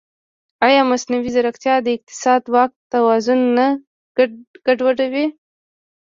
ایا 0.65 0.81
مصنوعي 0.91 1.29
ځیرکتیا 1.35 1.75
د 1.81 1.87
اقتصادي 1.95 2.47
واک 2.53 2.71
توازن 2.93 3.39
نه 3.57 3.67
ګډوډوي؟ 4.65 5.25